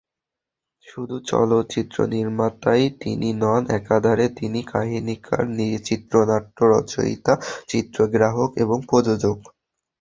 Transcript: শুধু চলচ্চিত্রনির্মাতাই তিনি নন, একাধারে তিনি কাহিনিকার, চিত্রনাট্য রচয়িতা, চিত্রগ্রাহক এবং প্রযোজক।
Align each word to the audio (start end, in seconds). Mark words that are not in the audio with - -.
শুধু 0.87 1.15
চলচ্চিত্রনির্মাতাই 1.29 2.83
তিনি 3.01 3.29
নন, 3.41 3.61
একাধারে 3.79 4.25
তিনি 4.39 4.59
কাহিনিকার, 4.71 5.43
চিত্রনাট্য 5.87 6.57
রচয়িতা, 6.73 7.33
চিত্রগ্রাহক 7.67 8.51
এবং 8.63 8.77
প্রযোজক। 8.89 9.37